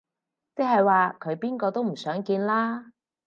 [0.55, 2.91] 即係話佢邊個都唔想見啦